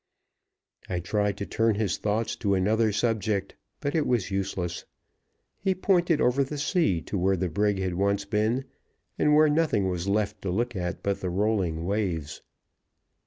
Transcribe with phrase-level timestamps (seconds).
[0.89, 4.83] I tried to turn his thoughts to another subject, but it was useless.
[5.59, 8.65] He pointed over the sea to where the brig had once been,
[9.19, 12.41] and where nothing was left to look at but the rolling waves.